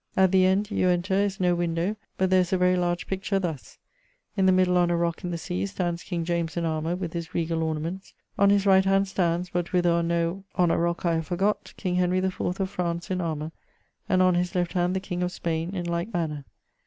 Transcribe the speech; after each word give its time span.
At 0.17 0.31
the 0.31 0.47
end 0.47 0.71
you 0.71 0.87
enter 0.89 1.13
is 1.13 1.39
no 1.39 1.53
windowe, 1.53 1.95
but 2.17 2.31
there 2.31 2.39
is 2.39 2.51
a 2.51 2.57
very 2.57 2.75
large 2.75 3.05
picture, 3.05 3.37
thus: 3.37 3.77
in 4.35 4.47
the 4.47 4.51
middle 4.51 4.75
on 4.79 4.89
a 4.89 4.97
rock 4.97 5.23
in 5.23 5.29
the 5.29 5.37
sea 5.37 5.67
stands 5.67 6.01
King 6.01 6.25
James 6.25 6.57
in 6.57 6.65
armour, 6.65 6.95
with 6.95 7.13
his 7.13 7.35
regall 7.35 7.61
ornaments; 7.61 8.15
on 8.35 8.49
his 8.49 8.65
right 8.65 8.83
hand 8.83 9.07
stands 9.07 9.51
(but 9.51 9.73
whither 9.73 9.91
or 9.91 10.01
no 10.01 10.43
on 10.55 10.71
a 10.71 10.79
rock 10.79 11.05
I 11.05 11.13
have 11.17 11.29
forgott), 11.29 11.77
King 11.77 11.97
Henry 11.97 12.19
4 12.27 12.55
of 12.59 12.67
France, 12.71 13.11
in 13.11 13.21
armour; 13.21 13.51
and 14.09 14.23
on 14.23 14.33
his 14.33 14.55
left 14.55 14.73
hand, 14.73 14.95
the 14.95 14.99
King 14.99 15.21
of 15.21 15.31
Spaine, 15.31 15.75
in 15.75 15.85
like 15.85 16.11
manner. 16.11 16.45